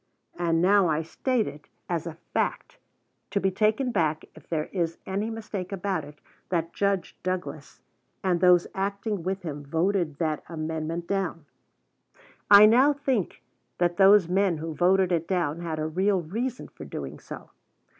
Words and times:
And 0.35 0.63
now 0.63 0.87
I 0.87 1.03
state 1.03 1.45
it 1.47 1.67
as 1.87 2.07
a 2.07 2.17
fact, 2.33 2.79
to 3.29 3.39
be 3.39 3.51
taken 3.51 3.91
back 3.91 4.25
if 4.33 4.47
there 4.49 4.65
is 4.71 4.97
any 5.05 5.29
mistake 5.29 5.71
about 5.71 6.03
it, 6.03 6.17
that 6.49 6.73
Judge 6.73 7.15
Douglas 7.21 7.81
and 8.23 8.41
those 8.41 8.65
acting 8.73 9.21
with 9.21 9.43
him 9.43 9.63
voted 9.63 10.17
that 10.17 10.43
amendment 10.49 11.05
down. 11.07 11.45
I 12.49 12.65
now 12.65 12.93
think 12.93 13.43
that 13.77 13.97
those 13.97 14.27
men 14.27 14.57
who 14.57 14.73
voted 14.73 15.11
it 15.11 15.27
down 15.27 15.59
had 15.59 15.77
a 15.77 15.85
real 15.85 16.19
reason 16.19 16.67
for 16.67 16.83
doing 16.83 17.19
so. 17.19 17.51